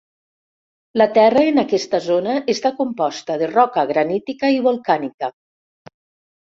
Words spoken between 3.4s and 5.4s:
de roca granítica i volcànica.